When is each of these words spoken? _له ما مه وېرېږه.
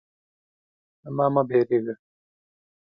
_له 1.03 1.09
ما 1.17 1.25
مه 1.33 1.41
وېرېږه. 1.47 1.95